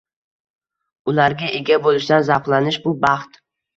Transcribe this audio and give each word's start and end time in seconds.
Ularga 1.13 1.51
ega 1.59 1.79
bo'lishdan 1.85 2.25
zavqlanish- 2.31 2.81
bu 2.87 2.95
baxt. 3.05 3.43